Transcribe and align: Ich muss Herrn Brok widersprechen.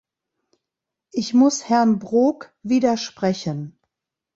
Ich 1.11 1.35
muss 1.35 1.69
Herrn 1.69 1.99
Brok 1.99 2.51
widersprechen. 2.63 3.77